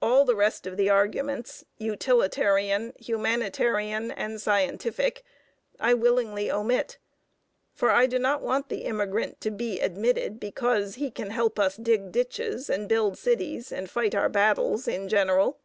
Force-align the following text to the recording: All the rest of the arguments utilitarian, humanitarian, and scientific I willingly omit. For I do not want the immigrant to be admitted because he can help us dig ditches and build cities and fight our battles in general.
All 0.00 0.24
the 0.24 0.36
rest 0.36 0.64
of 0.64 0.76
the 0.76 0.90
arguments 0.90 1.64
utilitarian, 1.76 2.92
humanitarian, 3.00 4.12
and 4.12 4.40
scientific 4.40 5.24
I 5.80 5.92
willingly 5.92 6.48
omit. 6.52 6.98
For 7.74 7.90
I 7.90 8.06
do 8.06 8.20
not 8.20 8.42
want 8.42 8.68
the 8.68 8.84
immigrant 8.84 9.40
to 9.40 9.50
be 9.50 9.80
admitted 9.80 10.38
because 10.38 10.94
he 10.94 11.10
can 11.10 11.30
help 11.30 11.58
us 11.58 11.74
dig 11.74 12.12
ditches 12.12 12.70
and 12.70 12.88
build 12.88 13.18
cities 13.18 13.72
and 13.72 13.90
fight 13.90 14.14
our 14.14 14.28
battles 14.28 14.86
in 14.86 15.08
general. 15.08 15.58